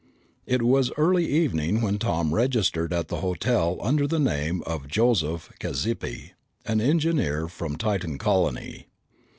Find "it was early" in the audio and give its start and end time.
0.47-1.27